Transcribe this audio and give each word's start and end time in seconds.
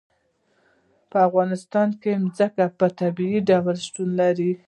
په 1.09 1.17
افغانستان 1.27 1.89
کې 2.01 2.11
ځمکه 2.37 2.65
په 2.77 2.87
طبیعي 2.99 3.39
ډول 3.49 3.75
شتون 3.85 4.09
لري. 4.21 4.51